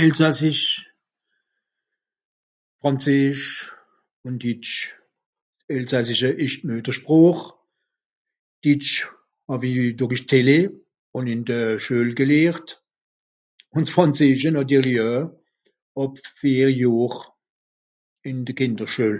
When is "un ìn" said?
11.16-11.42